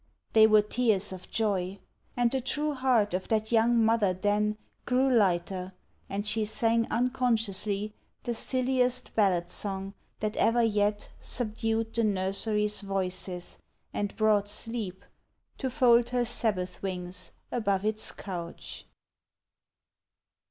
[0.33, 1.77] They were tears of joy;
[2.17, 5.73] And the true heart of that young mother then Grew lighter,
[6.09, 7.93] and she sang unconsciously
[8.23, 13.59] The silliest ballad song that ever yet Subdued the nursery's voices,
[13.93, 15.05] and brought sleep
[15.59, 18.87] To fold her sabbath wings above its couch.